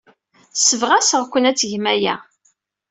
[0.59, 2.15] Ssebɣaseɣ-ken ad tgem aya.